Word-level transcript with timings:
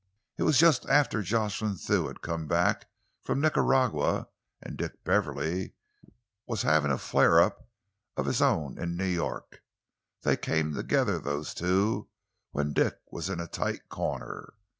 It 0.35 0.41
was 0.41 0.57
just 0.57 0.87
after 0.89 1.21
Jocelyn 1.21 1.75
Thew 1.75 2.07
had 2.07 2.23
come 2.23 2.47
back 2.47 2.87
from 3.23 3.39
Nicaragua 3.39 4.29
and 4.59 4.75
Dick 4.75 5.03
Beverley 5.03 5.75
was 6.47 6.63
having 6.63 6.89
a 6.89 6.97
flare 6.97 7.39
up 7.39 7.69
of 8.17 8.25
his 8.25 8.41
own 8.41 8.79
in 8.79 8.97
New 8.97 9.05
York. 9.05 9.61
They 10.23 10.37
came 10.37 10.73
together, 10.73 11.19
those 11.19 11.53
two, 11.53 12.09
when 12.49 12.73
Dick 12.73 12.97
was 13.11 13.29
in 13.29 13.39
a 13.39 13.45
tight 13.45 13.89
corner. 13.89 14.55